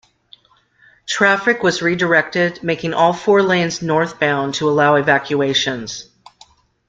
Traffic 1.05 1.61
was 1.61 1.83
redirected, 1.83 2.63
making 2.63 2.95
all 2.95 3.13
four 3.13 3.43
lanes 3.43 3.83
northbound 3.83 4.55
to 4.55 4.67
allow 4.67 4.95
evacuations. 4.95 6.09